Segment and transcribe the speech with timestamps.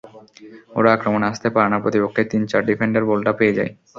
[0.77, 3.71] ওরা আক্রমণে আসতে পারে না, প্রতিপক্ষের তিন-চার ডিফেন্ডার বলটা পেয়ে যায়।